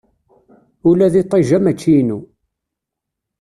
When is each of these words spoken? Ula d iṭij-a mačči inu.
Ula 0.89 1.07
d 1.13 1.15
iṭij-a 1.21 1.57
mačči 1.63 1.91
inu. 1.99 2.19